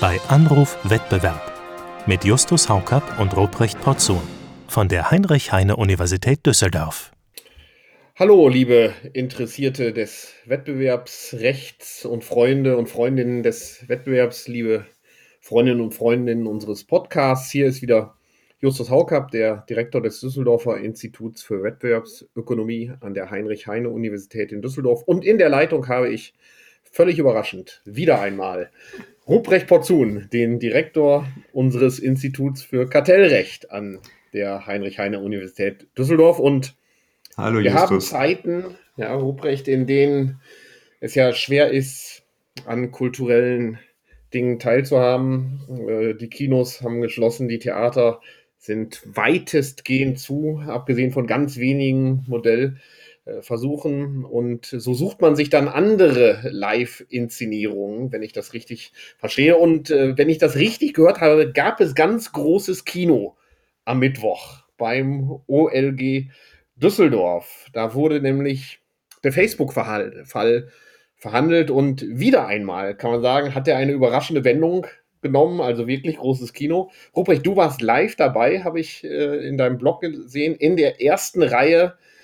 [0.00, 1.40] bei Anruf Wettbewerb
[2.06, 4.20] mit Justus Haukapp und Ruprecht Porzun
[4.68, 7.12] von der Heinrich-Heine-Universität Düsseldorf.
[8.14, 14.84] Hallo, liebe Interessierte des Wettbewerbsrechts und Freunde und Freundinnen des Wettbewerbs, liebe
[15.40, 17.50] Freundinnen und Freundinnen unseres Podcasts.
[17.50, 18.16] Hier ist wieder
[18.58, 25.04] Justus Haukapp, der Direktor des Düsseldorfer Instituts für Wettbewerbsökonomie an der Heinrich-Heine-Universität in Düsseldorf.
[25.04, 26.34] Und in der Leitung habe ich
[26.84, 28.70] völlig überraschend wieder einmal
[29.28, 33.98] Ruprecht Porzun, den Direktor unseres Instituts für Kartellrecht an
[34.32, 36.38] der Heinrich-Heine-Universität Düsseldorf.
[36.38, 36.76] Und
[37.36, 37.80] Hallo, wir Justus.
[37.80, 38.64] haben Zeiten,
[38.96, 40.40] ja, Ruprecht, in denen
[41.00, 42.22] es ja schwer ist,
[42.66, 43.80] an kulturellen
[44.32, 45.60] Dingen teilzuhaben.
[45.88, 48.20] Äh, die Kinos haben geschlossen, die Theater
[48.58, 52.24] sind weitestgehend zu, abgesehen von ganz wenigen
[53.26, 54.24] Modellversuchen.
[54.24, 59.56] Und so sucht man sich dann andere Live-Inszenierungen, wenn ich das richtig verstehe.
[59.56, 63.36] Und äh, wenn ich das richtig gehört habe, gab es ganz großes Kino
[63.84, 66.30] am Mittwoch beim OLG
[66.76, 67.66] Düsseldorf.
[67.72, 68.80] Da wurde nämlich
[69.24, 70.24] der Facebook-Fall
[71.16, 74.86] verhandelt und wieder einmal, kann man sagen, hat er eine überraschende Wendung
[75.22, 76.90] genommen, also wirklich großes Kino.
[77.16, 81.42] Ruprecht, du warst live dabei, habe ich äh, in deinem Blog gesehen, in der ersten
[81.42, 82.15] Reihe äh,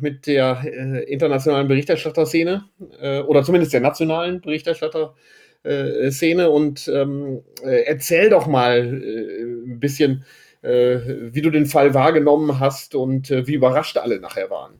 [0.00, 2.64] mit der äh, internationalen Berichterstatterszene
[3.00, 10.24] äh, oder zumindest der nationalen Berichterstatterszene und ähm, äh, erzähl doch mal äh, ein bisschen,
[10.64, 14.74] wie du den Fall wahrgenommen hast und wie überrascht alle nachher waren.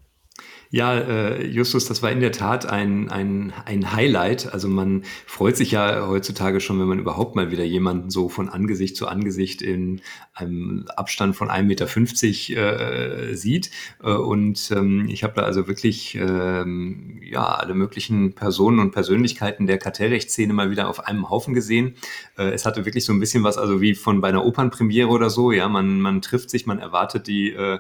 [0.75, 4.55] Ja, äh, Justus, das war in der Tat ein, ein, ein Highlight.
[4.55, 8.49] Also man freut sich ja heutzutage schon, wenn man überhaupt mal wieder jemanden so von
[8.49, 10.01] Angesicht zu Angesicht in
[10.33, 13.71] einem Abstand von 1,50 Meter äh, sieht.
[14.03, 19.67] Äh, und ähm, ich habe da also wirklich ähm, ja, alle möglichen Personen und Persönlichkeiten
[19.67, 21.97] der Kartellrechtsszene mal wieder auf einem Haufen gesehen.
[22.39, 25.29] Äh, es hatte wirklich so ein bisschen was, also wie von bei einer Opernpremiere oder
[25.29, 25.53] so.
[25.53, 27.79] Ja, man, man trifft sich, man erwartet die, äh,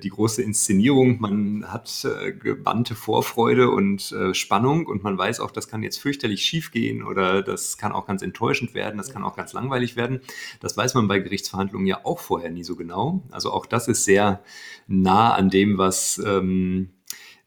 [0.00, 5.50] die große Inszenierung, man hat äh, gebannte Vorfreude und äh, Spannung und man weiß auch,
[5.50, 9.24] das kann jetzt fürchterlich schief gehen oder das kann auch ganz enttäuschend werden, das kann
[9.24, 10.20] auch ganz langweilig werden.
[10.60, 13.22] Das weiß man bei Gerichtsverhandlungen ja auch vorher nie so genau.
[13.30, 14.42] Also auch das ist sehr
[14.86, 16.90] nah an dem, was ähm,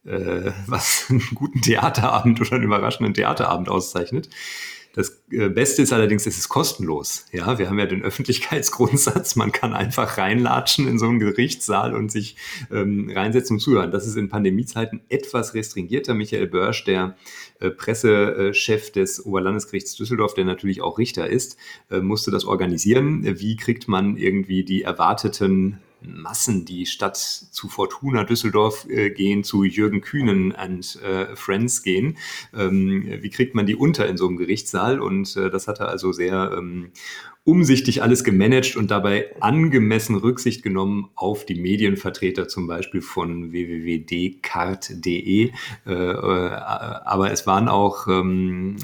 [0.06, 4.30] äh, was einen guten Theaterabend oder einen überraschenden Theaterabend auszeichnet.
[4.94, 7.26] Das äh, Beste ist allerdings, es ist kostenlos.
[7.32, 9.36] Ja, wir haben ja den Öffentlichkeitsgrundsatz.
[9.36, 12.36] Man kann einfach reinlatschen in so einen Gerichtssaal und sich
[12.72, 13.92] ähm, reinsetzen und zuhören.
[13.92, 16.14] Das ist in Pandemiezeiten etwas restringierter.
[16.14, 17.16] Michael Börsch, der
[17.60, 21.58] äh, Pressechef des Oberlandesgerichts Düsseldorf, der natürlich auch Richter ist,
[21.90, 23.40] äh, musste das organisieren.
[23.40, 29.64] Wie kriegt man irgendwie die erwarteten Massen, die statt zu Fortuna Düsseldorf äh, gehen, zu
[29.64, 32.18] Jürgen Kühnen and äh, Friends gehen.
[32.54, 35.00] Ähm, wie kriegt man die unter in so einem Gerichtssaal?
[35.00, 36.92] Und äh, das hat er also sehr ähm,
[37.44, 45.52] umsichtig alles gemanagt und dabei angemessen Rücksicht genommen auf die Medienvertreter zum Beispiel von www.dcart.de.
[45.88, 48.76] Äh, äh, aber es waren auch, ähm,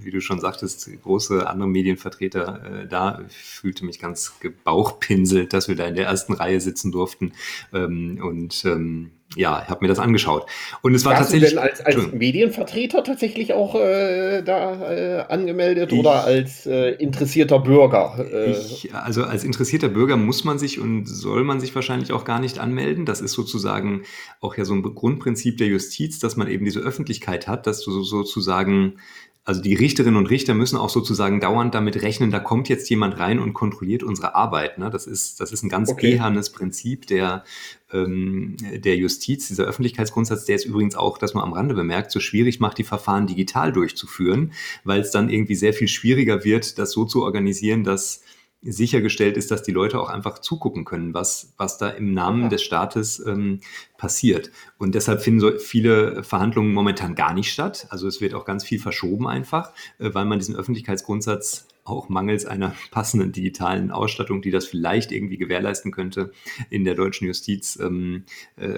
[0.00, 3.24] wie du schon sagtest, große andere Medienvertreter äh, da.
[3.28, 7.32] Ich fühlte mich ganz gebauchpinselt, dass wir da in der ersten Reihe sitzen durften.
[7.72, 10.46] Ähm, und ähm, ja, ich habe mir das angeschaut.
[10.82, 11.50] Und es war Warst tatsächlich.
[11.50, 16.90] Du denn als, als Medienvertreter tatsächlich auch äh, da äh, angemeldet ich, oder als äh,
[16.92, 18.24] interessierter Bürger?
[18.32, 18.50] Äh?
[18.52, 22.40] Ich, also als interessierter Bürger muss man sich und soll man sich wahrscheinlich auch gar
[22.40, 23.06] nicht anmelden.
[23.06, 24.02] Das ist sozusagen
[24.40, 28.02] auch ja so ein Grundprinzip der Justiz, dass man eben diese Öffentlichkeit hat, dass du
[28.02, 28.98] sozusagen
[29.44, 33.18] also die Richterinnen und Richter müssen auch sozusagen dauernd damit rechnen, da kommt jetzt jemand
[33.18, 34.78] rein und kontrolliert unsere Arbeit.
[34.78, 34.88] Ne?
[34.88, 36.12] Das, ist, das ist ein ganz okay.
[36.12, 37.44] ehernes Prinzip der,
[37.92, 42.20] ähm, der Justiz, dieser Öffentlichkeitsgrundsatz, der ist übrigens auch, dass man am Rande bemerkt, so
[42.20, 44.52] schwierig macht, die Verfahren digital durchzuführen,
[44.84, 48.22] weil es dann irgendwie sehr viel schwieriger wird, das so zu organisieren, dass
[48.62, 52.48] sichergestellt ist, dass die Leute auch einfach zugucken können, was, was da im Namen ja.
[52.48, 53.60] des Staates ähm,
[53.98, 54.50] passiert.
[54.78, 57.86] Und deshalb finden so viele Verhandlungen momentan gar nicht statt.
[57.90, 62.46] Also es wird auch ganz viel verschoben einfach, äh, weil man diesen Öffentlichkeitsgrundsatz auch mangels
[62.46, 66.32] einer passenden digitalen Ausstattung, die das vielleicht irgendwie gewährleisten könnte
[66.70, 68.24] in der deutschen Justiz, ähm,
[68.56, 68.68] äh,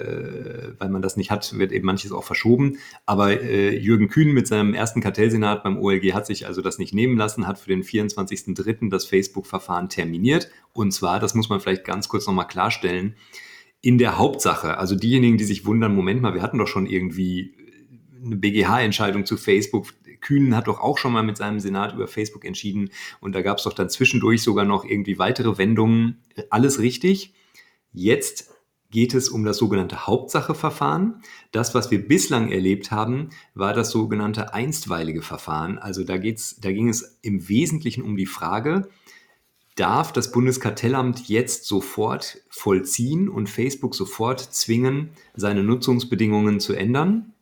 [0.79, 2.77] weil man das nicht hat, wird eben manches auch verschoben.
[3.05, 6.93] Aber äh, Jürgen Kühn mit seinem ersten Kartellsenat beim OLG hat sich also das nicht
[6.93, 8.89] nehmen lassen, hat für den 24.03.
[8.89, 10.49] das Facebook-Verfahren terminiert.
[10.73, 13.15] Und zwar, das muss man vielleicht ganz kurz nochmal klarstellen,
[13.81, 17.53] in der Hauptsache, also diejenigen, die sich wundern, Moment mal, wir hatten doch schon irgendwie
[18.25, 19.93] eine BGH-Entscheidung zu Facebook,
[20.25, 22.89] Kühnen hat doch auch schon mal mit seinem Senat über Facebook entschieden
[23.21, 26.23] und da gab es doch dann zwischendurch sogar noch irgendwie weitere Wendungen.
[26.49, 27.33] Alles richtig.
[27.93, 28.49] Jetzt
[28.89, 31.21] geht es um das sogenannte Hauptsacheverfahren.
[31.51, 35.77] Das, was wir bislang erlebt haben, war das sogenannte einstweilige Verfahren.
[35.77, 38.89] Also da, geht's, da ging es im Wesentlichen um die Frage,
[39.75, 47.34] darf das Bundeskartellamt jetzt sofort vollziehen und Facebook sofort zwingen, seine Nutzungsbedingungen zu ändern?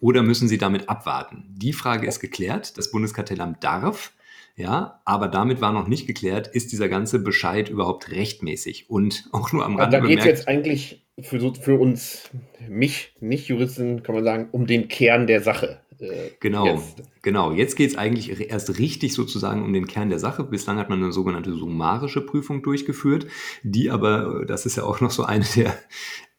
[0.00, 1.44] Oder müssen sie damit abwarten?
[1.48, 2.78] Die Frage ist geklärt.
[2.78, 4.12] Das Bundeskartellamt darf.
[4.56, 9.52] Ja, aber damit war noch nicht geklärt, ist dieser ganze Bescheid überhaupt rechtmäßig und auch
[9.52, 10.00] nur am Rande.
[10.00, 12.28] Da geht es jetzt eigentlich für, für uns,
[12.68, 15.80] mich, Nicht-Juristen, kann man sagen, um den Kern der Sache.
[16.00, 17.02] Äh, genau, jetzt.
[17.22, 17.52] genau.
[17.52, 20.44] Jetzt geht es eigentlich erst richtig sozusagen um den Kern der Sache.
[20.44, 23.26] Bislang hat man eine sogenannte summarische Prüfung durchgeführt,
[23.62, 25.74] die aber, das ist ja auch noch so eine der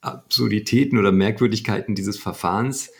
[0.02, 2.92] Absurditäten oder Merkwürdigkeiten dieses Verfahrens,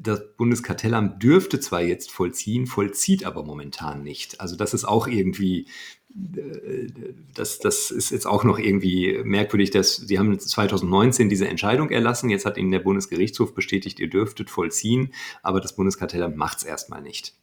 [0.00, 4.40] das Bundeskartellamt dürfte zwar jetzt vollziehen, vollzieht aber momentan nicht.
[4.40, 5.66] Also das ist auch irgendwie,
[6.14, 6.86] äh,
[7.34, 12.30] das, das ist jetzt auch noch irgendwie merkwürdig, dass Sie haben 2019 diese Entscheidung erlassen,
[12.30, 15.12] jetzt hat Ihnen der Bundesgerichtshof bestätigt, ihr dürftet vollziehen,
[15.42, 17.34] aber das Bundeskartellamt macht es erstmal nicht.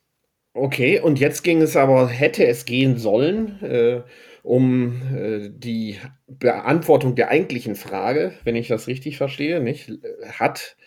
[0.54, 4.04] Okay, und jetzt ging es aber, hätte es gehen sollen, äh,
[4.42, 5.98] um äh, die
[6.28, 9.92] Beantwortung der eigentlichen Frage, wenn ich das richtig verstehe, nicht?
[10.30, 10.78] Hat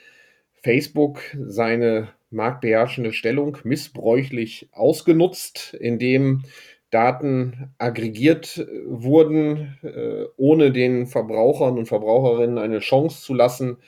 [0.62, 6.43] Facebook seine marktbeherrschende Stellung missbräuchlich ausgenutzt, indem
[6.90, 13.78] Daten aggregiert wurden, äh, ohne den Verbrauchern und Verbraucherinnen eine Chance zu lassen,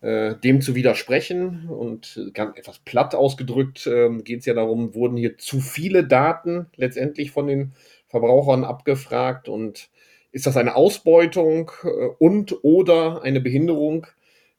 [0.00, 1.68] äh, dem zu widersprechen.
[1.68, 6.66] Und ganz etwas platt ausgedrückt äh, geht es ja darum, wurden hier zu viele Daten
[6.76, 7.72] letztendlich von den
[8.06, 9.88] Verbrauchern abgefragt und
[10.30, 11.88] ist das eine Ausbeutung äh,
[12.18, 14.06] und oder eine Behinderung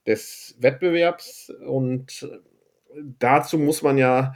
[0.08, 1.52] des Wettbewerbs.
[1.66, 2.30] Und
[3.20, 4.34] dazu muss man ja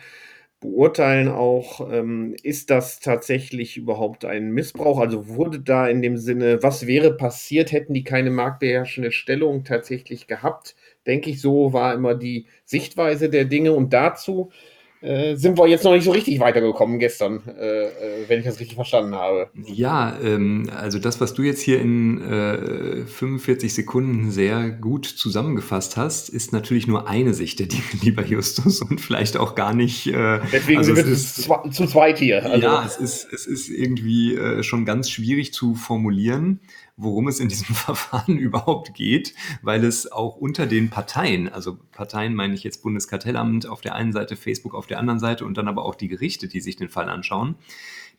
[0.59, 4.99] beurteilen auch, ähm, ist das tatsächlich überhaupt ein Missbrauch?
[4.99, 10.27] Also wurde da in dem Sinne, was wäre passiert, hätten die keine marktbeherrschende Stellung tatsächlich
[10.27, 10.75] gehabt?
[11.07, 13.71] Denke ich, so war immer die Sichtweise der Dinge.
[13.71, 14.51] Und dazu
[15.01, 17.89] äh, sind wir jetzt noch nicht so richtig weitergekommen gestern, äh, äh,
[18.27, 19.49] wenn ich das richtig verstanden habe.
[19.65, 25.95] Ja, ähm, also das, was du jetzt hier in äh, 45 Sekunden sehr gut zusammengefasst
[25.95, 30.07] hast, ist natürlich nur eine Sicht der Dinge, lieber Justus, und vielleicht auch gar nicht.
[30.07, 32.45] Äh, Deswegen also sind wir ist, zu zweit hier.
[32.45, 32.65] Also.
[32.65, 36.59] Ja, es ist, es ist irgendwie schon ganz schwierig zu formulieren
[36.99, 42.35] worum es in diesem Verfahren überhaupt geht, weil es auch unter den Parteien, also Parteien
[42.35, 45.67] meine ich jetzt Bundeskartellamt auf der einen Seite, Facebook auf der anderen Seite und dann
[45.67, 47.55] aber auch die Gerichte, die sich den Fall anschauen,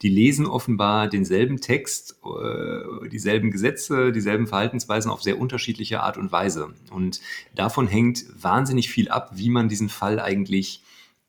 [0.03, 6.33] die lesen offenbar denselben Text, äh, dieselben Gesetze, dieselben Verhaltensweisen auf sehr unterschiedliche Art und
[6.33, 6.73] Weise.
[6.91, 7.21] Und
[7.55, 10.83] davon hängt wahnsinnig viel ab, wie man diesen Fall eigentlich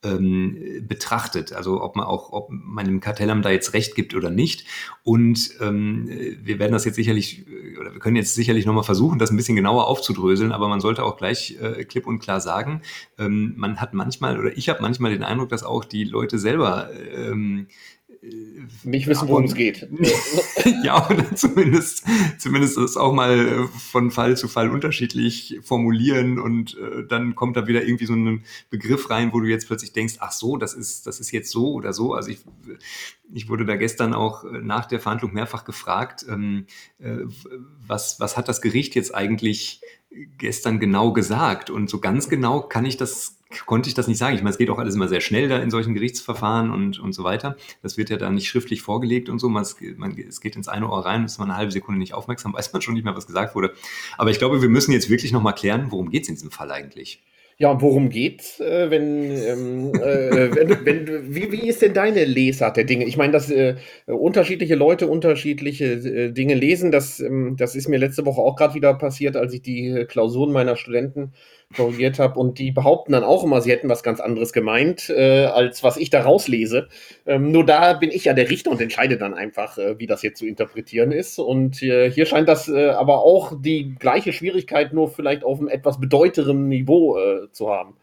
[0.04, 1.54] ähm, betrachtet.
[1.54, 4.66] Also ob man auch, ob man dem Kartellamt da jetzt recht gibt oder nicht.
[5.04, 6.08] Und ähm,
[6.42, 7.46] wir werden das jetzt sicherlich,
[7.80, 11.04] oder wir können jetzt sicherlich nochmal versuchen, das ein bisschen genauer aufzudröseln, aber man sollte
[11.04, 12.82] auch gleich äh, klipp und klar sagen,
[13.18, 16.90] ähm, man hat manchmal, oder ich habe manchmal den Eindruck, dass auch die Leute selber
[17.14, 17.68] ähm,
[18.84, 19.88] nicht wissen, worum es geht.
[20.84, 22.04] ja, oder zumindest,
[22.38, 27.58] zumindest das auch mal äh, von Fall zu Fall unterschiedlich formulieren und äh, dann kommt
[27.58, 30.76] da wieder irgendwie so ein Begriff rein, wo du jetzt plötzlich denkst, ach so, das
[30.76, 32.14] ist, das ist jetzt so oder so.
[32.14, 32.42] Also ich,
[33.34, 36.68] ich wurde da gestern auch äh, nach der Verhandlung mehrfach gefragt, ähm,
[37.00, 37.18] äh,
[37.88, 39.82] was, was hat das Gericht jetzt eigentlich
[40.38, 41.72] gestern genau gesagt?
[41.72, 44.36] Und so ganz genau kann ich das konnte ich das nicht sagen.
[44.36, 47.14] Ich meine, es geht auch alles immer sehr schnell da in solchen Gerichtsverfahren und, und
[47.14, 47.56] so weiter.
[47.82, 49.50] Das wird ja dann nicht schriftlich vorgelegt und so.
[49.50, 52.14] Man, es, man, es geht ins eine Ohr rein, ist man eine halbe Sekunde nicht
[52.14, 53.74] aufmerksam, weiß man schon nicht mehr, was gesagt wurde.
[54.18, 56.72] Aber ich glaube, wir müssen jetzt wirklich nochmal klären, worum geht es in diesem Fall
[56.72, 57.22] eigentlich?
[57.62, 62.76] Ja, worum geht's, äh, wenn, ähm, äh, wenn, wenn, wie, wie ist denn deine Lesart
[62.76, 63.06] der Dinge?
[63.06, 63.76] Ich meine, dass äh,
[64.08, 68.74] unterschiedliche Leute unterschiedliche äh, Dinge lesen, das, ähm, das ist mir letzte Woche auch gerade
[68.74, 71.34] wieder passiert, als ich die Klausuren meiner Studenten
[71.76, 72.40] korrigiert habe.
[72.40, 75.98] Und die behaupten dann auch immer, sie hätten was ganz anderes gemeint, äh, als was
[75.98, 76.88] ich da rauslese.
[77.26, 80.22] Ähm, nur da bin ich ja der Richter und entscheide dann einfach, äh, wie das
[80.22, 81.40] jetzt zu interpretieren ist.
[81.40, 85.68] Und äh, hier scheint das äh, aber auch die gleiche Schwierigkeit nur vielleicht auf einem
[85.68, 87.96] etwas bedeutenderen Niveau äh, zu haben.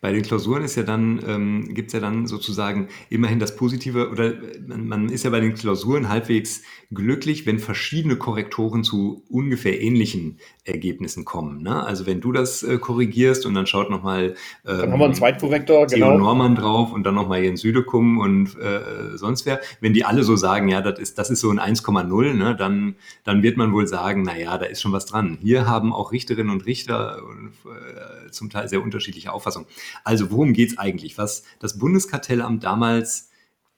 [0.00, 4.10] Bei den Klausuren ist ja dann, ähm, gibt es ja dann sozusagen immerhin das Positive,
[4.10, 4.34] oder
[4.66, 6.62] man, man, ist ja bei den Klausuren halbwegs
[6.92, 11.62] glücklich, wenn verschiedene Korrektoren zu ungefähr ähnlichen Ergebnissen kommen.
[11.62, 11.84] Ne?
[11.84, 14.34] Also wenn du das äh, korrigierst und dann schaut nochmal
[14.66, 16.18] ähm, dann haben wir einen Zweitkorrektor, Theo genau.
[16.18, 19.60] Norman drauf und dann nochmal Jens Südekum und äh, sonst wer.
[19.80, 22.96] Wenn die alle so sagen, ja, das ist, das ist so ein 1,0, ne, dann,
[23.24, 25.38] dann wird man wohl sagen, naja, da ist schon was dran.
[25.42, 29.68] Hier haben auch Richterinnen und Richter äh, zum Teil sehr unterschiedliche Auffassungen.
[30.04, 31.18] Also worum geht es eigentlich?
[31.18, 33.28] Was das Bundeskartellamt damals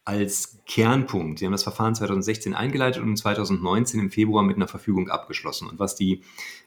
[0.05, 1.38] als Kernpunkt.
[1.38, 5.69] Sie haben das Verfahren 2016 eingeleitet und 2019 im Februar mit einer Verfügung abgeschlossen.
[5.69, 6.23] Und was die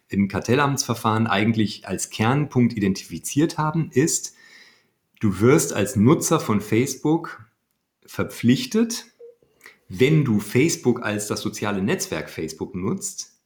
[0.07, 4.35] im Kartellamtsverfahren eigentlich als Kernpunkt identifiziert haben, ist,
[5.19, 7.45] du wirst als Nutzer von Facebook
[8.05, 9.05] verpflichtet,
[9.89, 13.41] wenn du Facebook als das soziale Netzwerk Facebook nutzt,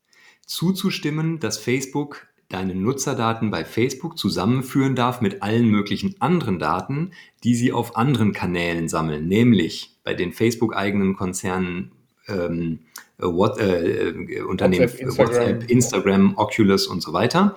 [0.45, 7.11] zuzustimmen, dass Facebook deine Nutzerdaten bei Facebook zusammenführen darf mit allen möglichen anderen Daten,
[7.43, 11.91] die sie auf anderen Kanälen sammeln, nämlich bei den Facebook-eigenen Konzernen
[12.27, 12.79] ähm,
[13.19, 15.27] What, äh, äh, Unternehmen WhatsApp Instagram.
[15.27, 17.55] WhatsApp, Instagram, Oculus und so weiter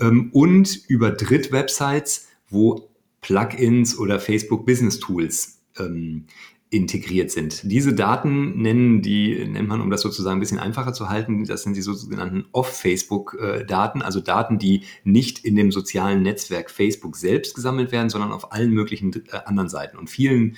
[0.00, 2.88] ähm, und über Drittwebsites, wo
[3.20, 6.26] Plugins oder Facebook Business Tools ähm,
[6.70, 7.62] integriert sind.
[7.64, 11.64] Diese Daten nennen die, nennt man, um das sozusagen ein bisschen einfacher zu halten, das
[11.64, 17.90] sind die sogenannten Off-Facebook-Daten, also Daten, die nicht in dem sozialen Netzwerk Facebook selbst gesammelt
[17.90, 19.98] werden, sondern auf allen möglichen äh, anderen Seiten.
[19.98, 20.56] Und vielen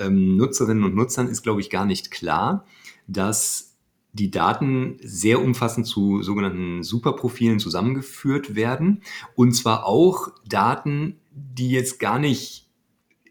[0.00, 2.66] ähm, Nutzerinnen und Nutzern ist, glaube ich, gar nicht klar,
[3.06, 3.76] dass
[4.12, 9.02] die Daten sehr umfassend zu sogenannten Superprofilen zusammengeführt werden.
[9.36, 12.63] Und zwar auch Daten, die jetzt gar nicht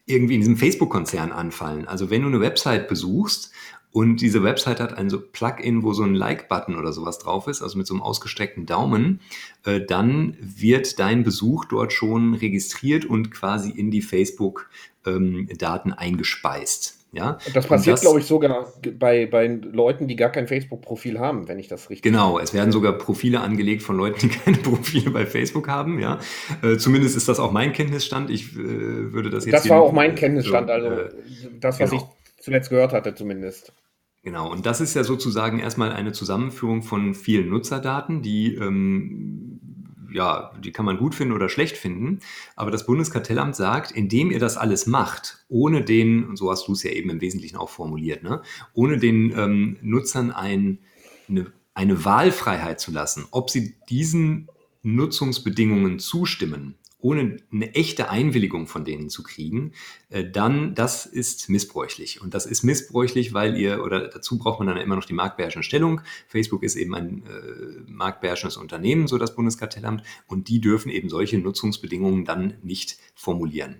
[0.05, 1.87] irgendwie in diesem Facebook-Konzern anfallen.
[1.87, 3.51] Also wenn du eine Website besuchst
[3.91, 7.77] und diese Website hat ein Plugin, wo so ein Like-Button oder sowas drauf ist, also
[7.77, 9.21] mit so einem ausgestreckten Daumen,
[9.65, 17.02] äh, dann wird dein Besuch dort schon registriert und quasi in die Facebook-Daten ähm, eingespeist.
[17.13, 17.37] Ja?
[17.53, 21.67] Das passiert, glaube ich, sogar bei, bei Leuten, die gar kein Facebook-Profil haben, wenn ich
[21.67, 25.67] das richtig Genau, es werden sogar Profile angelegt von Leuten, die keine Profile bei Facebook
[25.67, 25.99] haben.
[25.99, 26.19] Ja?
[26.63, 28.31] Äh, zumindest ist das auch mein Kenntnisstand.
[28.31, 28.57] Ich äh,
[29.13, 29.53] würde das jetzt.
[29.53, 31.09] Das war auch mein Kenntnisstand, also äh,
[31.59, 32.03] das, was genau.
[32.37, 33.73] ich zuletzt gehört hatte, zumindest.
[34.23, 39.42] Genau, und das ist ja sozusagen erstmal eine Zusammenführung von vielen Nutzerdaten, die ähm,
[40.13, 42.19] ja, die kann man gut finden oder schlecht finden.
[42.55, 46.73] Aber das Bundeskartellamt sagt, indem ihr das alles macht, ohne den, und so hast du
[46.73, 48.41] es ja eben im Wesentlichen auch formuliert, ne,
[48.73, 50.79] ohne den ähm, Nutzern ein,
[51.27, 54.47] eine, eine Wahlfreiheit zu lassen, ob sie diesen
[54.83, 59.73] Nutzungsbedingungen zustimmen ohne eine echte Einwilligung von denen zu kriegen,
[60.09, 62.21] äh, dann das ist missbräuchlich.
[62.21, 65.65] Und das ist missbräuchlich, weil ihr, oder dazu braucht man dann immer noch die marktbeherrschende
[65.65, 66.01] Stellung.
[66.27, 71.37] Facebook ist eben ein äh, marktbeherrschendes Unternehmen, so das Bundeskartellamt, und die dürfen eben solche
[71.37, 73.75] Nutzungsbedingungen dann nicht formulieren.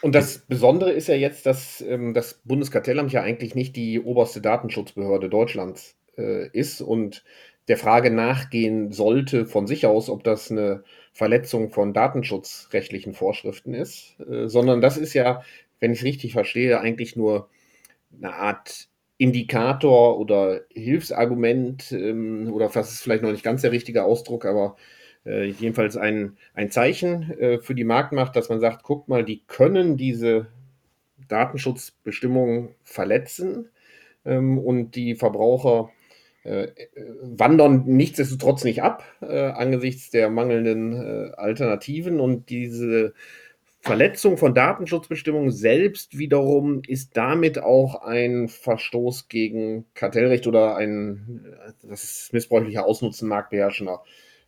[0.00, 4.40] Und das Besondere ist ja jetzt, dass ähm, das Bundeskartellamt ja eigentlich nicht die oberste
[4.40, 7.24] Datenschutzbehörde Deutschlands äh, ist und
[7.68, 14.16] der Frage nachgehen sollte von sich aus, ob das eine Verletzung von datenschutzrechtlichen Vorschriften ist,
[14.28, 15.42] äh, sondern das ist ja,
[15.78, 17.48] wenn ich es richtig verstehe, eigentlich nur
[18.18, 24.02] eine Art Indikator oder Hilfsargument ähm, oder das ist vielleicht noch nicht ganz der richtige
[24.02, 24.74] Ausdruck, aber
[25.24, 29.44] äh, jedenfalls ein, ein Zeichen äh, für die Marktmacht, dass man sagt, guckt mal, die
[29.46, 30.48] können diese
[31.28, 33.70] Datenschutzbestimmungen verletzen
[34.24, 35.90] ähm, und die Verbraucher
[36.44, 43.14] wandern nichtsdestotrotz nicht ab äh, angesichts der mangelnden äh, Alternativen und diese
[43.80, 51.72] Verletzung von Datenschutzbestimmungen selbst wiederum ist damit auch ein Verstoß gegen Kartellrecht oder ein äh,
[51.88, 54.02] das ist missbräuchlicher Ausnutzen marktbeherrschender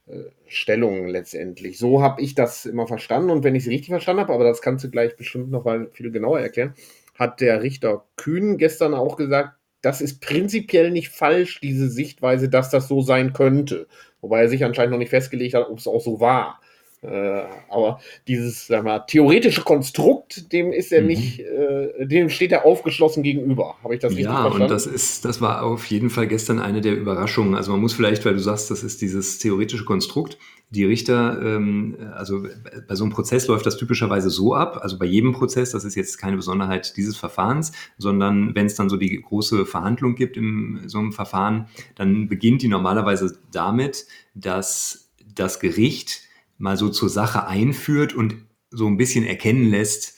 [0.07, 1.79] äh, Stellungen letztendlich.
[1.79, 4.61] So habe ich das immer verstanden und wenn ich es richtig verstanden habe, aber das
[4.61, 6.75] kannst du gleich bestimmt noch mal viel genauer erklären,
[7.15, 9.56] hat der Richter Kühn gestern auch gesagt,
[9.87, 13.87] das ist prinzipiell nicht falsch, diese Sichtweise, dass das so sein könnte.
[14.21, 16.61] Wobei er sich anscheinend noch nicht festgelegt hat, ob es auch so war.
[17.03, 21.07] Äh, aber dieses sag mal, theoretische Konstrukt, dem ist er mhm.
[21.09, 23.77] nicht, äh, dem steht er aufgeschlossen gegenüber.
[23.83, 24.59] Habe ich das richtig ja, verstanden?
[24.59, 27.55] Ja, und das ist, das war auf jeden Fall gestern eine der Überraschungen.
[27.55, 30.39] Also man muss vielleicht, weil du sagst, das ist dieses theoretische Konstrukt,
[30.71, 32.45] die Richter, ähm, also
[32.89, 35.95] bei so einem Prozess läuft das typischerweise so ab, also bei jedem Prozess, das ist
[35.95, 40.83] jetzt keine Besonderheit dieses Verfahrens, sondern wenn es dann so die große Verhandlung gibt in
[40.87, 46.26] so einem Verfahren, dann beginnt die normalerweise damit, dass das Gericht
[46.59, 48.37] mal so zur Sache einführt und
[48.71, 50.17] so ein bisschen erkennen lässt,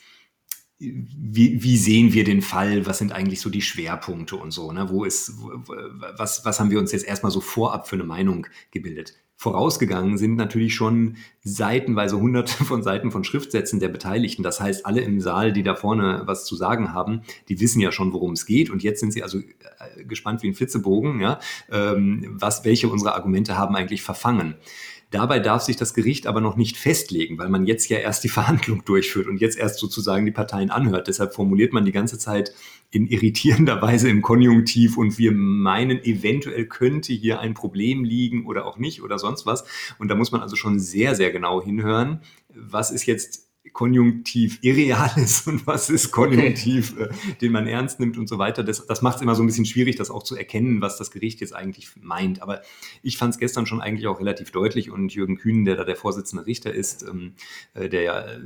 [0.79, 4.89] wie, wie sehen wir den Fall, was sind eigentlich so die Schwerpunkte und so, ne?
[4.91, 5.33] Wo ist,
[6.17, 9.15] was, was haben wir uns jetzt erstmal so vorab für eine Meinung gebildet?
[9.41, 14.43] Vorausgegangen sind natürlich schon seitenweise hunderte von Seiten von Schriftsätzen der Beteiligten.
[14.43, 17.93] Das heißt, alle im Saal, die da vorne was zu sagen haben, die wissen ja
[17.93, 18.69] schon, worum es geht.
[18.69, 21.39] Und jetzt sind sie also äh, gespannt wie ein Flitzebogen, ja,
[21.71, 24.57] ähm, was, welche unserer Argumente haben eigentlich verfangen.
[25.11, 28.29] Dabei darf sich das Gericht aber noch nicht festlegen, weil man jetzt ja erst die
[28.39, 31.09] Verhandlung durchführt und jetzt erst sozusagen die Parteien anhört.
[31.09, 32.53] Deshalb formuliert man die ganze Zeit
[32.91, 38.67] in irritierender Weise im Konjunktiv und wir meinen, eventuell könnte hier ein Problem liegen oder
[38.67, 39.65] auch nicht oder sonst was.
[39.99, 42.21] Und da muss man also schon sehr, sehr genau hinhören.
[42.55, 47.05] Was ist jetzt Konjunktiv irreal ist und was ist Konjunktiv, okay.
[47.05, 48.65] äh, den man ernst nimmt und so weiter.
[48.65, 51.11] Das, das macht es immer so ein bisschen schwierig, das auch zu erkennen, was das
[51.11, 52.43] Gericht jetzt eigentlich meint.
[52.43, 52.63] Aber
[53.03, 55.97] ich fand es gestern schon eigentlich auch relativ deutlich und Jürgen Kühn, der da der
[55.97, 57.35] Vorsitzende Richter ist, ähm,
[57.75, 58.39] äh, der ja äh,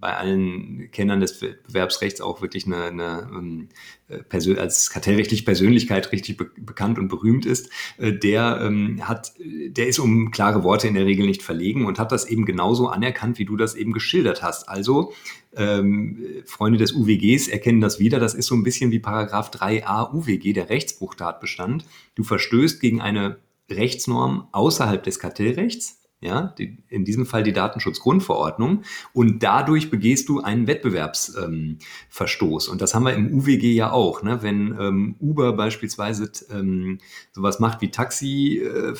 [0.00, 3.68] bei allen Kennern des Wettbewerbsrechts auch wirklich eine, eine ähm,
[4.08, 9.88] äh, als kartellrechtliche Persönlichkeit richtig be bekannt und berühmt ist, äh, der ähm, hat, der
[9.88, 13.38] ist um klare Worte in der Regel nicht verlegen und hat das eben genauso anerkannt,
[13.38, 14.68] wie du das eben geschildert hast.
[14.68, 15.12] Also
[15.56, 18.20] ähm, Freunde des UWGs erkennen das wieder.
[18.20, 21.84] Das ist so ein bisschen wie Paragraph 3a UWG, der Rechtsbruchtatbestand.
[22.14, 23.38] Du verstößt gegen eine
[23.70, 28.82] Rechtsnorm außerhalb des Kartellrechts ja, die, in diesem Fall die Datenschutzgrundverordnung,
[29.12, 32.68] und dadurch begehst du einen Wettbewerbsverstoß.
[32.68, 34.22] Ähm, und das haben wir im UWG ja auch.
[34.22, 34.42] Ne?
[34.42, 36.98] Wenn ähm, Uber beispielsweise ähm,
[37.32, 38.94] sowas macht wie Taxi äh,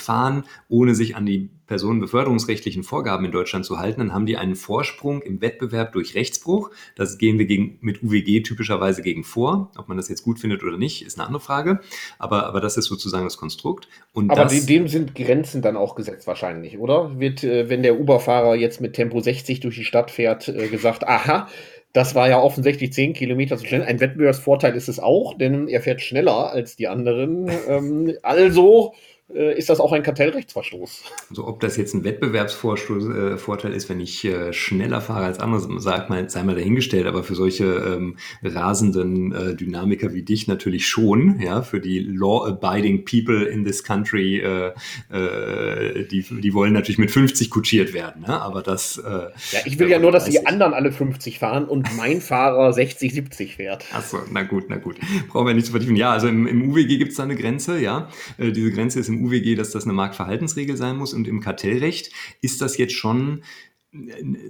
[0.69, 5.23] ohne sich an die personenbeförderungsrechtlichen Vorgaben in Deutschland zu halten, dann haben die einen Vorsprung
[5.23, 6.71] im Wettbewerb durch Rechtsbruch.
[6.95, 9.71] Das gehen wir gegen, mit UWG typischerweise gegen vor.
[9.77, 11.81] Ob man das jetzt gut findet oder nicht, ist eine andere Frage.
[12.19, 13.89] Aber, aber das ist sozusagen das Konstrukt.
[14.13, 17.19] Und aber das, dem sind Grenzen dann auch gesetzt wahrscheinlich, oder?
[17.19, 21.07] Wird, äh, wenn der Uber-Fahrer jetzt mit Tempo 60 durch die Stadt fährt, äh, gesagt,
[21.07, 21.49] aha,
[21.97, 23.83] das war ja offensichtlich 10 Kilometer zu schnell.
[23.83, 27.51] Ein Wettbewerbsvorteil ist es auch, denn er fährt schneller als die anderen.
[27.69, 28.93] Ähm, also
[29.28, 31.02] ist das auch ein Kartellrechtsverstoß.
[31.30, 35.80] Also ob das jetzt ein Wettbewerbsvorteil äh, ist, wenn ich äh, schneller fahre als andere,
[35.80, 40.87] sag mal, sei mal dahingestellt, aber für solche ähm, rasenden äh, Dynamiker wie dich natürlich
[40.87, 44.73] schon, ja, für die law-abiding people in this country, äh,
[45.11, 48.40] äh, die, die wollen natürlich mit 50 kutschiert werden, ne?
[48.40, 49.02] aber das...
[49.04, 53.12] ja, ich will ja nur, dass die anderen alle 50 fahren und mein Fahrer 60,
[53.12, 53.85] 70 fährt.
[53.92, 54.97] Achso, na gut, na gut.
[55.28, 55.97] Brauchen wir nicht zu vertiefen.
[55.97, 58.09] Ja, also im, im UWG gibt es da eine Grenze, ja.
[58.38, 62.61] diese Grenze ist im UWG, dass das eine Marktverhaltensregel sein muss und im Kartellrecht ist
[62.61, 63.43] das jetzt schon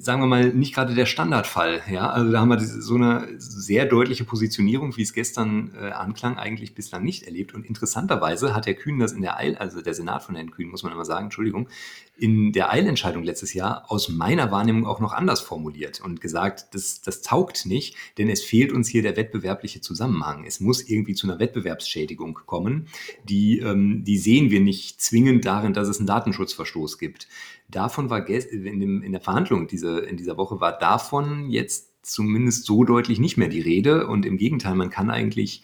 [0.00, 1.82] sagen wir mal, nicht gerade der Standardfall.
[1.90, 2.10] Ja?
[2.10, 6.74] Also da haben wir so eine sehr deutliche Positionierung, wie es gestern äh, anklang, eigentlich
[6.74, 7.54] bislang nicht erlebt.
[7.54, 10.68] Und interessanterweise hat Herr Kühn das in der Eil, also der Senat von Herrn Kühn,
[10.68, 11.68] muss man immer sagen, Entschuldigung,
[12.18, 17.02] in der Eilentscheidung letztes Jahr aus meiner Wahrnehmung auch noch anders formuliert und gesagt, das,
[17.02, 20.44] das taugt nicht, denn es fehlt uns hier der wettbewerbliche Zusammenhang.
[20.46, 22.88] Es muss irgendwie zu einer Wettbewerbsschädigung kommen.
[23.24, 27.28] Die, ähm, die sehen wir nicht zwingend darin, dass es einen Datenschutzverstoß gibt.
[27.68, 32.64] Davon war in, dem, in der Verhandlung diese, in dieser Woche war davon jetzt zumindest
[32.64, 34.06] so deutlich nicht mehr die Rede.
[34.06, 35.62] Und im Gegenteil, man kann eigentlich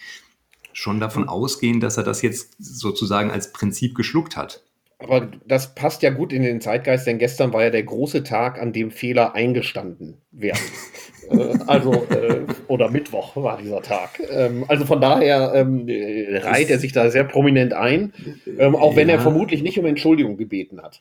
[0.72, 4.62] schon davon ausgehen, dass er das jetzt sozusagen als Prinzip geschluckt hat.
[5.02, 8.60] Aber das passt ja gut in den Zeitgeist, denn gestern war ja der große Tag,
[8.60, 10.60] an dem Fehler eingestanden werden.
[11.30, 14.20] äh, also, äh, oder Mittwoch war dieser Tag.
[14.30, 18.12] Ähm, also von daher ähm, reiht er sich da sehr prominent ein,
[18.58, 19.16] ähm, auch wenn ja.
[19.16, 21.00] er vermutlich nicht um Entschuldigung gebeten hat.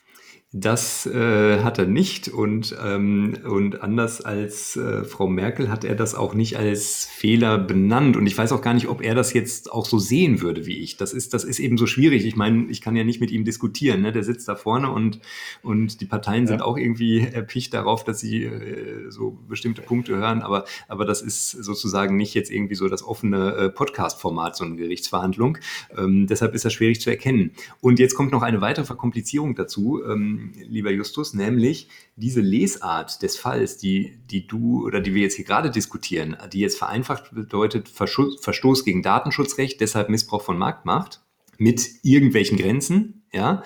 [0.53, 5.95] Das äh, hat er nicht und, ähm, und anders als äh, Frau Merkel hat er
[5.95, 8.17] das auch nicht als Fehler benannt.
[8.17, 10.79] Und ich weiß auch gar nicht, ob er das jetzt auch so sehen würde wie
[10.79, 10.97] ich.
[10.97, 12.25] Das ist, das ist eben so schwierig.
[12.25, 14.01] Ich meine, ich kann ja nicht mit ihm diskutieren.
[14.01, 14.11] Ne?
[14.11, 15.21] Der sitzt da vorne und,
[15.61, 20.41] und die Parteien sind auch irgendwie erpicht darauf, dass sie äh, so bestimmte Punkte hören.
[20.41, 24.75] Aber, aber das ist sozusagen nicht jetzt irgendwie so das offene äh, Podcast-Format, so eine
[24.75, 25.59] Gerichtsverhandlung.
[25.97, 27.51] Ähm, deshalb ist das schwierig zu erkennen.
[27.79, 30.01] Und jetzt kommt noch eine weitere Verkomplizierung dazu.
[30.05, 35.35] Ähm, lieber Justus, nämlich diese Lesart des Falls, die, die du oder die wir jetzt
[35.35, 41.21] hier gerade diskutieren, die jetzt vereinfacht bedeutet Verstoß gegen Datenschutzrecht, deshalb Missbrauch von Marktmacht
[41.57, 43.63] mit irgendwelchen Grenzen, ja,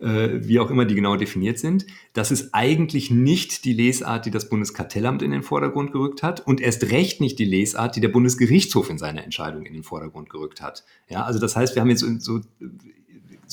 [0.00, 1.86] äh, wie auch immer die genau definiert sind.
[2.12, 6.60] Das ist eigentlich nicht die Lesart, die das Bundeskartellamt in den Vordergrund gerückt hat und
[6.60, 10.60] erst recht nicht die Lesart, die der Bundesgerichtshof in seiner Entscheidung in den Vordergrund gerückt
[10.60, 10.84] hat.
[11.08, 12.40] Ja, also das heißt, wir haben jetzt so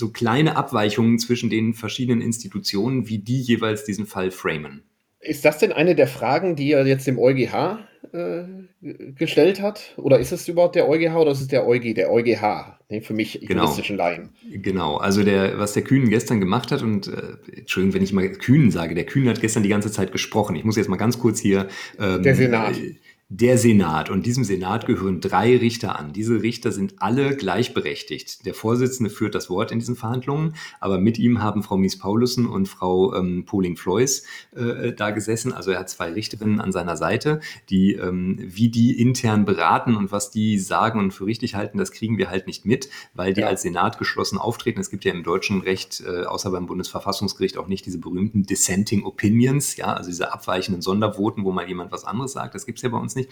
[0.02, 4.84] so kleine Abweichungen zwischen den verschiedenen Institutionen, wie die jeweils diesen Fall framen.
[5.20, 7.78] Ist das denn eine der Fragen, die er jetzt dem EuGH
[8.12, 8.44] äh,
[8.82, 9.94] gestellt hat?
[9.98, 12.80] Oder ist es überhaupt der EuGH oder ist es der EuG, der EuGH?
[12.90, 13.64] Nee, für mich genau.
[13.64, 14.32] juristischen Laien.
[14.52, 18.28] Genau, also der, was der Kühn gestern gemacht hat, und äh, Entschuldigung, wenn ich mal
[18.30, 20.56] Kühn sage, der Kühn hat gestern die ganze Zeit gesprochen.
[20.56, 21.68] Ich muss jetzt mal ganz kurz hier.
[22.00, 22.78] Ähm, der Senat.
[22.78, 22.96] Äh,
[23.34, 24.10] der Senat.
[24.10, 26.12] Und diesem Senat gehören drei Richter an.
[26.12, 28.46] Diese Richter sind alle gleichberechtigt.
[28.46, 32.68] Der Vorsitzende führt das Wort in diesen Verhandlungen, aber mit ihm haben Frau Mies-Paulussen und
[32.68, 35.54] Frau ähm, Poling-Floys äh, da gesessen.
[35.54, 37.40] Also er hat zwei Richterinnen an seiner Seite,
[37.70, 41.94] die, ähm, wie die intern beraten und was die sagen und für richtig halten, das
[41.94, 43.48] kriegen wir halt nicht mit, weil die ja.
[43.48, 44.82] als Senat geschlossen auftreten.
[44.82, 49.06] Es gibt ja im deutschen Recht, äh, außer beim Bundesverfassungsgericht, auch nicht diese berühmten Dissenting
[49.06, 52.56] Opinions, ja, also diese abweichenden Sondervoten, wo mal jemand was anderes sagt.
[52.56, 53.32] Das gibt es ja bei uns nicht nicht.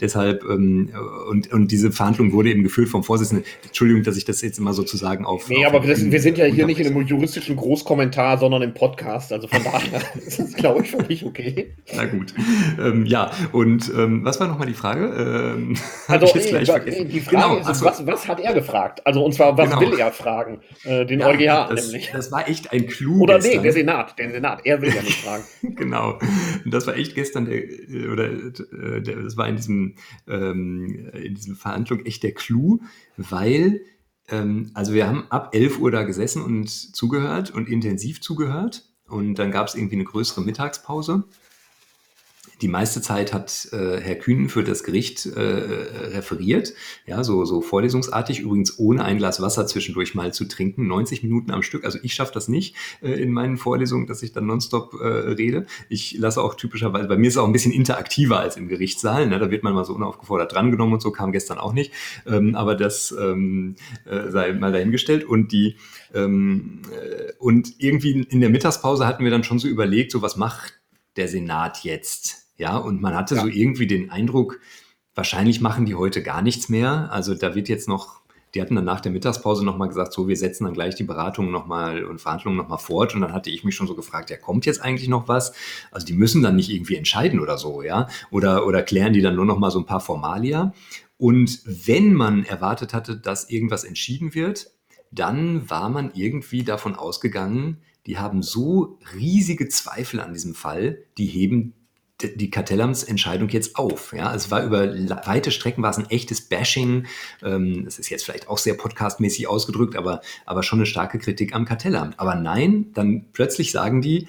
[0.00, 0.90] Deshalb, ähm,
[1.28, 3.44] und, und diese Verhandlung wurde eben geführt vom Vorsitzenden.
[3.64, 5.48] Entschuldigung, dass ich das jetzt immer sozusagen auf.
[5.48, 8.74] Nee, auf aber das, wir sind ja hier nicht in einem juristischen Großkommentar, sondern im
[8.74, 9.32] Podcast.
[9.32, 11.74] Also von daher ist es, glaube ich, für mich okay.
[11.94, 12.34] Na gut.
[12.78, 15.54] Ähm, ja, und ähm, was war nochmal die Frage?
[15.56, 15.76] Ähm,
[16.08, 17.08] also, vergessen.
[17.08, 19.06] die Frage genau, ist, was, was hat er gefragt?
[19.06, 19.80] Also, und zwar, was genau.
[19.80, 20.60] will er fragen?
[20.84, 22.10] Äh, den ja, EuGH das, nämlich.
[22.12, 23.22] Das war echt ein Clou.
[23.22, 23.56] Oder gestern.
[23.56, 24.18] nee, der Senat.
[24.18, 24.60] Der Senat.
[24.64, 25.44] Er will ja nicht fragen.
[25.76, 26.18] genau.
[26.66, 27.62] Das war echt gestern der,
[28.12, 29.94] oder äh, der, das war in diesem,
[30.26, 32.80] ähm, in diesem Verhandlung echt der Clou,
[33.16, 33.80] weil
[34.28, 38.86] ähm, also wir haben ab 11 Uhr da gesessen und zugehört und intensiv zugehört.
[39.08, 41.24] Und dann gab es irgendwie eine größere Mittagspause.
[42.60, 46.74] Die meiste Zeit hat äh, Herr Kühn für das Gericht äh, referiert,
[47.06, 51.50] ja, so, so vorlesungsartig, übrigens ohne ein Glas Wasser zwischendurch mal zu trinken, 90 Minuten
[51.50, 51.84] am Stück.
[51.84, 55.66] Also ich schaffe das nicht äh, in meinen Vorlesungen, dass ich dann nonstop äh, rede.
[55.88, 59.26] Ich lasse auch typischerweise, bei mir ist es auch ein bisschen interaktiver als im Gerichtssaal,
[59.26, 59.38] ne?
[59.38, 61.92] da wird man mal so unaufgefordert drangenommen und so, kam gestern auch nicht.
[62.26, 65.24] Ähm, aber das ähm, äh, sei mal dahingestellt.
[65.24, 65.76] Und die
[66.14, 70.36] ähm, äh, und irgendwie in der Mittagspause hatten wir dann schon so überlegt, so was
[70.36, 70.74] macht
[71.16, 72.49] der Senat jetzt?
[72.60, 73.40] Ja, und man hatte ja.
[73.40, 74.60] so irgendwie den Eindruck,
[75.14, 77.10] wahrscheinlich machen die heute gar nichts mehr.
[77.10, 78.20] Also da wird jetzt noch,
[78.54, 81.52] die hatten dann nach der Mittagspause nochmal gesagt, so, wir setzen dann gleich die Beratungen
[81.52, 83.14] nochmal und Verhandlungen nochmal fort.
[83.14, 85.54] Und dann hatte ich mich schon so gefragt, ja, kommt jetzt eigentlich noch was?
[85.90, 88.08] Also die müssen dann nicht irgendwie entscheiden oder so, ja?
[88.30, 90.74] Oder, oder klären die dann nur nochmal so ein paar Formalia?
[91.16, 94.70] Und wenn man erwartet hatte, dass irgendwas entschieden wird,
[95.10, 101.26] dann war man irgendwie davon ausgegangen, die haben so riesige Zweifel an diesem Fall, die
[101.26, 101.74] heben
[102.22, 104.12] die Kartellamtsentscheidung jetzt auf.
[104.12, 104.92] Ja, es war über
[105.26, 107.06] weite Strecken war es ein echtes Bashing.
[107.42, 111.54] Ähm, das ist jetzt vielleicht auch sehr podcastmäßig ausgedrückt, aber, aber schon eine starke Kritik
[111.54, 112.18] am Kartellamt.
[112.18, 114.28] Aber nein, dann plötzlich sagen die,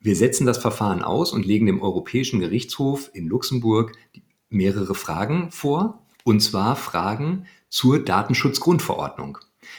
[0.00, 3.92] wir setzen das Verfahren aus und legen dem Europäischen Gerichtshof in Luxemburg
[4.48, 6.06] mehrere Fragen vor.
[6.24, 9.38] Und zwar Fragen zur Datenschutzgrundverordnung.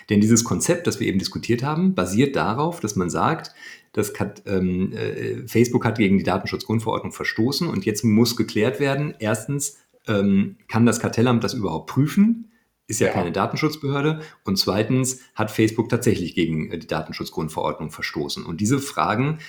[0.09, 3.51] Denn dieses Konzept, das wir eben diskutiert haben, basiert darauf, dass man sagt,
[3.93, 9.13] das hat, ähm, äh, Facebook hat gegen die Datenschutzgrundverordnung verstoßen und jetzt muss geklärt werden,
[9.19, 9.77] erstens,
[10.07, 12.51] ähm, kann das Kartellamt das überhaupt prüfen?
[12.87, 14.21] Ist ja, ja, keine Datenschutzbehörde.
[14.43, 18.45] Und zweitens hat Facebook tatsächlich gegen äh, die Datenschutzgrundverordnung verstoßen.
[18.45, 19.39] Und diese Fragen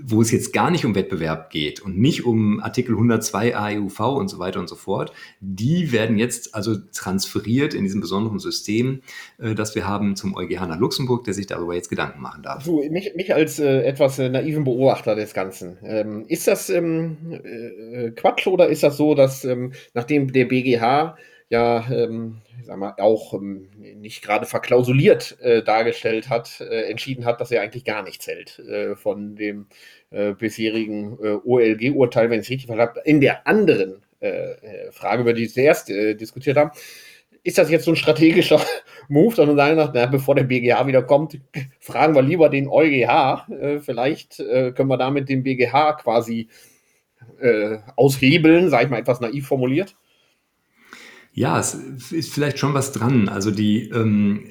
[0.00, 4.28] wo es jetzt gar nicht um Wettbewerb geht und nicht um Artikel 102 AEUV und
[4.28, 9.02] so weiter und so fort, die werden jetzt also transferiert in diesem besonderen System,
[9.38, 12.64] äh, das wir haben zum EuGH nach Luxemburg, der sich darüber jetzt Gedanken machen darf.
[12.64, 17.16] Du, mich, mich als äh, etwas äh, naiven Beobachter des Ganzen, ähm, ist das ähm,
[17.32, 21.16] äh, Quatsch oder ist das so, dass ähm, nachdem der BGH
[21.50, 27.40] ja, ähm, sag mal, auch ähm, nicht gerade verklausuliert äh, dargestellt hat, äh, entschieden hat,
[27.40, 29.66] dass er eigentlich gar nichts hält äh, von dem
[30.10, 33.08] äh, bisherigen äh, OLG-Urteil, wenn ich es richtig verstanden habe.
[33.08, 36.72] In der anderen äh, Frage, über die wir zuerst diskutiert haben,
[37.44, 38.60] ist das jetzt so ein strategischer
[39.08, 41.38] Move, sondern sagen nach, na, bevor der BGH wieder kommt,
[41.80, 43.46] fragen wir lieber den EuGH.
[43.80, 46.48] vielleicht können wir damit den BGH quasi
[47.96, 49.96] aushebeln, sage ich mal etwas naiv formuliert.
[51.32, 51.74] Ja, es
[52.10, 53.28] ist vielleicht schon was dran.
[53.28, 54.44] Also die, ähm,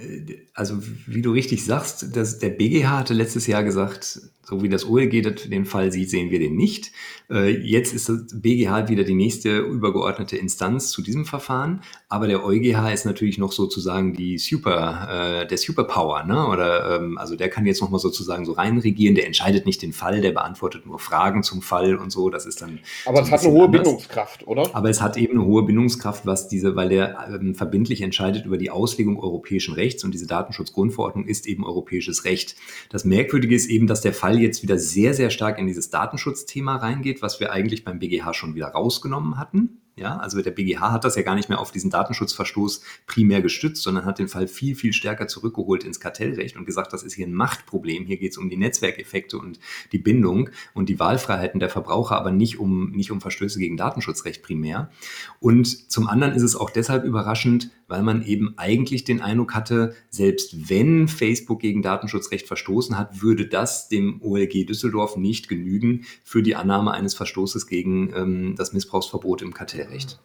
[0.54, 4.88] also wie du richtig sagst, dass der BGH hatte letztes Jahr gesagt, so wie das
[4.88, 6.94] OLG den Fall sieht, sehen wir den nicht.
[7.30, 12.46] Äh, jetzt ist das BGH wieder die nächste übergeordnete Instanz zu diesem Verfahren, aber der
[12.46, 16.48] EuGH ist natürlich noch sozusagen die Super, äh, der Superpower, ne?
[16.48, 20.22] Oder ähm, also der kann jetzt nochmal sozusagen so reinregieren, der entscheidet nicht den Fall,
[20.22, 22.30] der beantwortet nur Fragen zum Fall und so.
[22.30, 22.80] Das ist dann.
[23.06, 23.84] Aber so es hat eine hohe anders.
[23.84, 24.74] Bindungskraft, oder?
[24.74, 28.58] Aber es hat eben eine hohe Bindungskraft, was diese, weil der ähm, verbindlich entscheidet über
[28.58, 32.56] die Auslegung europäischen Rechts und diese Datenschutzgrundverordnung ist eben europäisches Recht.
[32.90, 36.78] Das Merkwürdige ist eben, dass der Fall jetzt wieder sehr, sehr stark in dieses Datenschutzthema
[36.78, 39.82] reingeht, was wir eigentlich beim BGH schon wieder rausgenommen hatten.
[39.98, 43.82] Ja, also der BGH hat das ja gar nicht mehr auf diesen Datenschutzverstoß primär gestützt,
[43.82, 47.26] sondern hat den Fall viel, viel stärker zurückgeholt ins Kartellrecht und gesagt, das ist hier
[47.26, 48.06] ein Machtproblem.
[48.06, 49.60] Hier geht es um die Netzwerkeffekte und
[49.92, 54.44] die Bindung und die Wahlfreiheiten der Verbraucher, aber nicht um, nicht um Verstöße gegen Datenschutzrecht
[54.44, 54.92] primär.
[55.40, 59.96] Und zum anderen ist es auch deshalb überraschend, weil man eben eigentlich den Eindruck hatte,
[60.10, 66.44] selbst wenn Facebook gegen Datenschutzrecht verstoßen hat, würde das dem OLG Düsseldorf nicht genügen für
[66.44, 69.87] die Annahme eines Verstoßes gegen ähm, das Missbrauchsverbot im Kartell.
[69.92, 70.20] Recht.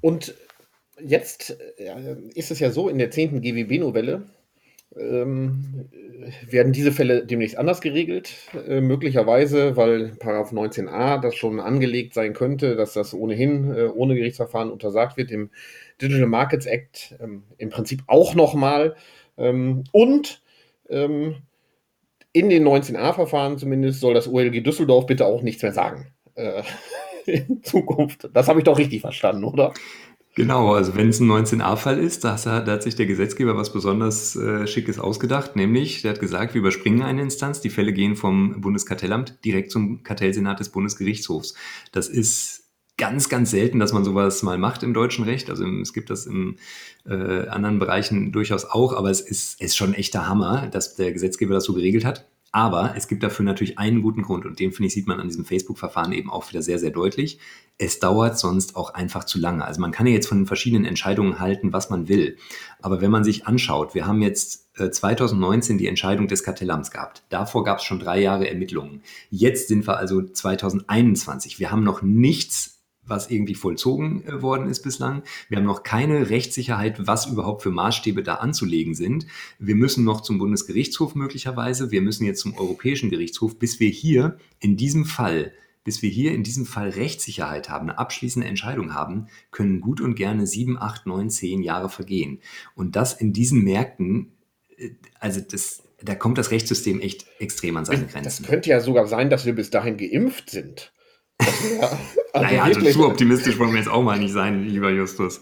[0.00, 0.34] Und
[1.00, 3.40] jetzt äh, ist es ja so, in der 10.
[3.40, 4.22] GWB-Novelle
[4.96, 5.88] ähm,
[6.46, 8.32] werden diese Fälle demnächst anders geregelt,
[8.68, 14.14] äh, möglicherweise, weil Paragraph 19a das schon angelegt sein könnte, dass das ohnehin äh, ohne
[14.14, 15.50] Gerichtsverfahren untersagt wird, im
[16.00, 18.94] Digital Markets Act ähm, im Prinzip auch nochmal.
[19.36, 20.42] Ähm, und
[20.88, 21.36] ähm,
[22.32, 26.12] in den 19a-Verfahren zumindest soll das OLG Düsseldorf bitte auch nichts mehr sagen.
[26.34, 26.62] Äh,
[27.28, 28.28] in Zukunft.
[28.32, 29.72] Das habe ich doch richtig verstanden, oder?
[30.36, 34.66] Genau, also wenn es ein 19a-Fall ist, da, hat, sich der Gesetzgeber was besonders äh,
[34.66, 39.44] Schickes ausgedacht, nämlich, der hat gesagt, wir überspringen eine Instanz, die Fälle gehen vom Bundeskartellamt
[39.44, 41.54] direkt zum Kartellsenat des Bundesgerichtshofs.
[41.92, 42.64] Das ist
[42.96, 45.50] ganz, ganz selten, dass man sowas mal macht im deutschen Recht.
[45.50, 46.56] Also es gibt das in
[47.06, 51.12] äh, anderen Bereichen durchaus auch, aber es ist, ist schon ein echter Hammer, dass der
[51.12, 52.26] Gesetzgeber das so geregelt hat.
[52.54, 55.26] Aber es gibt dafür natürlich einen guten Grund und den finde ich, sieht man an
[55.26, 57.40] diesem Facebook-Verfahren eben auch wieder sehr, sehr deutlich.
[57.78, 59.64] Es dauert sonst auch einfach zu lange.
[59.64, 62.36] Also man kann ja jetzt von den verschiedenen Entscheidungen halten, was man will.
[62.80, 67.24] Aber wenn man sich anschaut, wir haben jetzt 2019 äh, die Entscheidung des Kartellamts gehabt.
[67.28, 69.02] Davor gab es schon drei Jahre Ermittlungen.
[69.30, 71.58] Jetzt sind wir also 2021.
[71.58, 72.73] Wir haben noch nichts
[73.06, 75.22] was irgendwie vollzogen äh, worden ist bislang.
[75.48, 79.26] Wir haben noch keine Rechtssicherheit, was überhaupt für Maßstäbe da anzulegen sind.
[79.58, 81.90] Wir müssen noch zum Bundesgerichtshof möglicherweise.
[81.90, 85.52] Wir müssen jetzt zum Europäischen Gerichtshof, bis wir hier in diesem Fall
[85.84, 90.14] bis wir hier in diesem Fall Rechtssicherheit haben, eine abschließende Entscheidung haben, können gut und
[90.14, 92.40] gerne sieben, acht, neun, zehn Jahre vergehen.
[92.74, 94.32] Und das in diesen Märkten,
[94.78, 94.90] äh,
[95.20, 98.42] also das, da kommt das Rechtssystem echt extrem an seine Grenzen.
[98.42, 100.92] Das könnte ja sogar sein, dass wir bis dahin geimpft sind.
[101.40, 101.98] Ja,
[102.32, 105.40] also naja, also zu optimistisch wollen wir jetzt auch mal nicht sein, lieber Justus.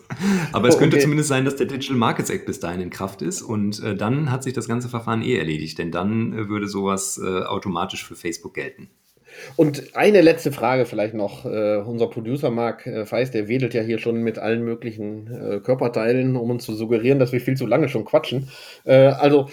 [0.53, 1.03] Aber es oh, könnte okay.
[1.03, 4.31] zumindest sein, dass der Digital Markets Act bis dahin in Kraft ist und äh, dann
[4.31, 8.15] hat sich das ganze Verfahren eh erledigt, denn dann äh, würde sowas äh, automatisch für
[8.15, 8.89] Facebook gelten.
[9.57, 11.45] Und eine letzte Frage vielleicht noch.
[11.45, 15.61] Äh, unser Producer Marc äh, Feist, der wedelt ja hier schon mit allen möglichen äh,
[15.61, 18.49] Körperteilen, um uns zu suggerieren, dass wir viel zu lange schon quatschen.
[18.85, 19.49] Äh, also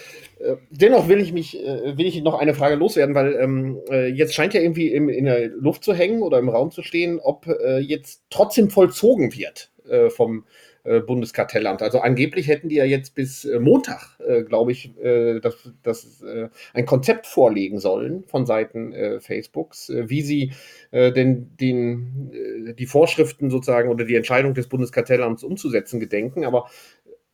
[0.70, 4.34] dennoch will ich mich, äh, will ich noch eine Frage loswerden, weil ähm, äh, jetzt
[4.34, 7.48] scheint ja irgendwie im, in der Luft zu hängen oder im Raum zu stehen, ob
[7.48, 10.46] äh, jetzt trotzdem vollzogen wird äh, vom
[10.86, 11.82] äh, Bundeskartellamt.
[11.82, 14.94] Also angeblich hätten die ja jetzt bis Montag, glaube ich,
[15.42, 16.24] das, das
[16.74, 20.54] ein Konzept vorlegen sollen von Seiten Facebooks, wie sie
[20.92, 22.32] denn den,
[22.78, 26.46] die Vorschriften sozusagen oder die Entscheidung des Bundeskartellamts umzusetzen gedenken.
[26.46, 26.70] Aber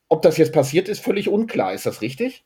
[0.09, 1.73] ob das jetzt passiert ist, völlig unklar.
[1.73, 2.45] Ist das richtig?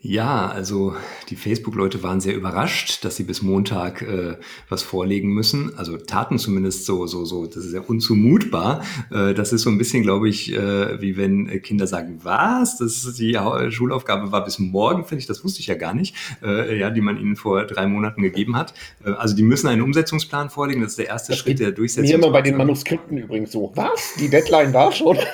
[0.00, 0.94] Ja, also
[1.28, 4.36] die Facebook-Leute waren sehr überrascht, dass sie bis Montag äh,
[4.68, 5.76] was vorlegen müssen.
[5.76, 7.46] Also taten zumindest so, so, so.
[7.46, 8.84] Das ist ja unzumutbar.
[9.10, 12.78] Äh, das ist so ein bisschen, glaube ich, äh, wie wenn Kinder sagen, was?
[12.78, 13.36] Das ist die
[13.70, 15.26] Schulaufgabe war bis morgen, finde ich.
[15.26, 16.14] Das wusste ich ja gar nicht.
[16.44, 18.74] Äh, ja, die man ihnen vor drei Monaten gegeben hat.
[19.04, 20.80] Äh, also die müssen einen Umsetzungsplan vorlegen.
[20.80, 22.08] Das ist der erste das Schritt der Durchsetzung.
[22.08, 23.72] Mir immer bei den Manuskripten übrigens so.
[23.74, 24.14] Was?
[24.20, 25.18] Die Deadline war schon?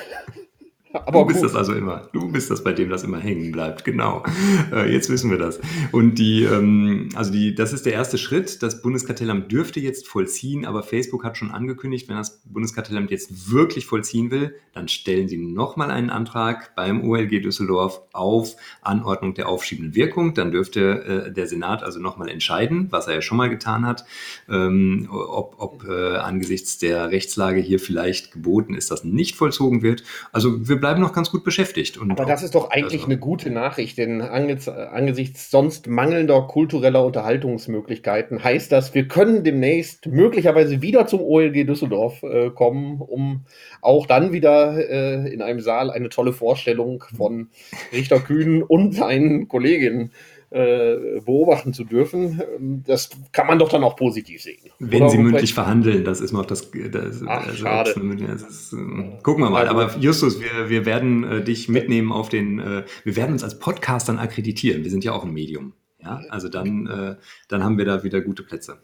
[1.05, 1.49] Aber du bist gut.
[1.49, 2.07] das also immer.
[2.13, 3.83] Du bist das, bei dem das immer hängen bleibt.
[3.85, 4.23] Genau.
[4.71, 5.59] Äh, jetzt wissen wir das.
[5.91, 8.63] Und die, ähm, also die, das ist der erste Schritt.
[8.63, 13.85] Das Bundeskartellamt dürfte jetzt vollziehen, aber Facebook hat schon angekündigt, wenn das Bundeskartellamt jetzt wirklich
[13.85, 19.95] vollziehen will, dann stellen sie nochmal einen Antrag beim OLG Düsseldorf auf Anordnung der aufschiebenden
[19.95, 20.33] Wirkung.
[20.33, 24.05] Dann dürfte äh, der Senat also nochmal entscheiden, was er ja schon mal getan hat,
[24.49, 30.03] ähm, ob, ob äh, angesichts der Rechtslage hier vielleicht geboten ist, dass nicht vollzogen wird.
[30.31, 31.97] Also wir bleiben noch ganz gut beschäftigt.
[31.97, 37.03] Und Aber das ist doch eigentlich also, eine gute Nachricht, denn angesichts sonst mangelnder kultureller
[37.03, 43.45] Unterhaltungsmöglichkeiten heißt das, wir können demnächst möglicherweise wieder zum OLG Düsseldorf äh, kommen, um
[43.81, 47.47] auch dann wieder äh, in einem Saal eine tolle Vorstellung von
[47.91, 52.41] Richter Kühn und seinen Kolleginnen äh, beobachten zu dürfen.
[52.85, 54.59] Das kann man doch dann auch positiv sehen.
[54.79, 56.71] Wenn Oder sie mündlich verhandeln, das ist noch das.
[56.71, 57.93] das Ach, also schade.
[58.27, 58.77] Das ist, äh,
[59.21, 59.67] gucken wir mal.
[59.67, 62.59] Aber Justus, wir, wir werden äh, dich mitnehmen auf den.
[62.59, 64.83] Äh, wir werden uns als Podcastern akkreditieren.
[64.83, 65.73] Wir sind ja auch ein Medium.
[66.01, 67.15] Ja, also dann, äh,
[67.49, 68.77] dann haben wir da wieder gute Plätze.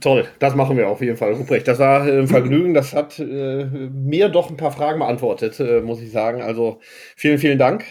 [0.00, 1.66] Toll, das machen wir auf jeden Fall, Ruprecht.
[1.66, 2.74] Das war ein Vergnügen.
[2.74, 6.42] Das hat äh, mir doch ein paar Fragen beantwortet, äh, muss ich sagen.
[6.42, 6.80] Also
[7.16, 7.84] vielen, vielen Dank.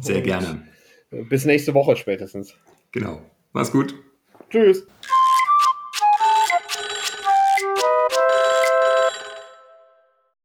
[0.00, 0.62] Sehr gerne.
[1.10, 2.54] Bis nächste Woche spätestens.
[2.92, 3.20] Genau.
[3.52, 3.94] Mach's gut.
[4.50, 4.86] Tschüss.